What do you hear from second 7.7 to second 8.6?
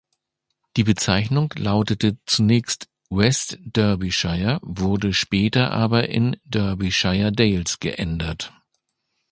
geändert.